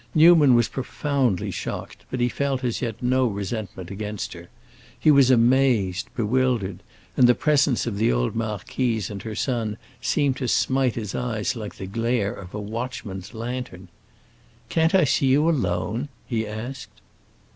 Newman 0.15 0.55
was 0.55 0.67
profoundly 0.67 1.51
shocked, 1.51 2.05
but 2.09 2.19
he 2.19 2.27
felt 2.27 2.63
as 2.63 2.81
yet 2.81 3.03
no 3.03 3.27
resentment 3.27 3.91
against 3.91 4.33
her. 4.33 4.47
He 4.99 5.11
was 5.11 5.29
amazed, 5.29 6.09
bewildered, 6.15 6.81
and 7.15 7.27
the 7.27 7.35
presence 7.35 7.85
of 7.85 7.99
the 7.99 8.11
old 8.11 8.35
marquise 8.35 9.11
and 9.11 9.21
her 9.21 9.35
son 9.35 9.77
seemed 10.01 10.37
to 10.37 10.47
smite 10.47 10.95
his 10.95 11.13
eyes 11.13 11.55
like 11.55 11.75
the 11.75 11.85
glare 11.85 12.33
of 12.33 12.51
a 12.55 12.59
watchman's 12.59 13.35
lantern. 13.35 13.89
"Can't 14.69 14.95
I 14.95 15.03
see 15.03 15.27
you 15.27 15.47
alone?" 15.47 16.09
he 16.25 16.47
asked. 16.47 16.99